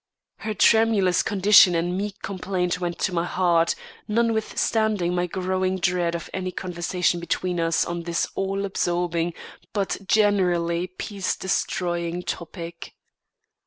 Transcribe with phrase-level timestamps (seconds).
[0.37, 3.75] Her tremulous condition and meek complaint went to my heart,
[4.07, 9.35] notwithstanding my growing dread of any conversation between us on this all absorbing
[9.73, 12.95] but equally peace destroying topic.